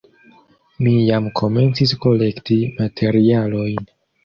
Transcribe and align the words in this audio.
Mi 0.85 0.93
jam 1.09 1.27
komencis 1.41 1.95
kolekti 2.07 2.59
materialojn. 2.81 3.89